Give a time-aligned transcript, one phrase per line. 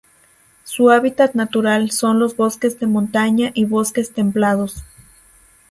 [0.63, 4.83] Su hábitat natural son los bosques de montaña y bosques templados.